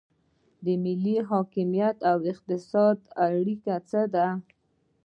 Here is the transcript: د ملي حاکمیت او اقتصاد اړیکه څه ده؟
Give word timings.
د 0.65 0.67
ملي 0.83 1.15
حاکمیت 1.29 1.97
او 2.09 2.17
اقتصاد 2.31 2.97
اړیکه 3.25 3.73
څه 3.89 4.01
ده؟ 4.13 4.27